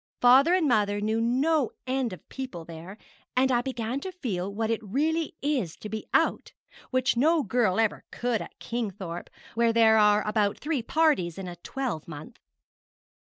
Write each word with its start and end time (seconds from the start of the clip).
Father 0.19 0.55
and 0.55 0.67
mother 0.67 0.99
knew 0.99 1.21
no 1.21 1.69
end 1.85 2.11
of 2.11 2.27
people 2.27 2.65
there, 2.65 2.97
and 3.37 3.51
I 3.51 3.61
began 3.61 3.99
to 3.99 4.11
feel 4.11 4.51
what 4.51 4.71
it 4.71 4.81
really 4.81 5.35
is 5.43 5.75
to 5.75 5.89
be 5.89 6.07
out, 6.11 6.53
which 6.89 7.15
no 7.15 7.43
girl 7.43 7.79
ever 7.79 8.03
could 8.09 8.41
at 8.41 8.57
Kingthorpe, 8.57 9.29
where 9.53 9.71
there 9.71 9.99
are 9.99 10.27
about 10.27 10.57
three 10.57 10.81
parties 10.81 11.37
in 11.37 11.47
a 11.47 11.55
twelvemonth. 11.57 12.39